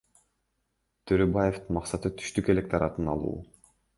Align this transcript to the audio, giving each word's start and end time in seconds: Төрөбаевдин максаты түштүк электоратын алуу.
Төрөбаевдин 1.11 1.77
максаты 1.77 2.13
түштүк 2.21 2.51
электоратын 2.57 3.13
алуу. 3.17 3.37